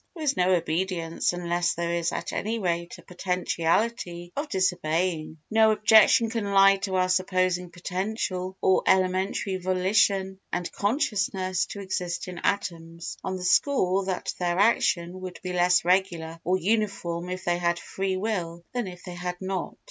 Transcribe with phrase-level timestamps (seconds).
[0.15, 5.37] There is no obedience unless there is at any rate a potentiality of disobeying.
[5.51, 12.27] No objection can lie to our supposing potential or elementary volition and consciousness to exist
[12.27, 17.45] in atoms, on the score that their action would be less regular or uniform if
[17.45, 19.75] they had free will than if they had not.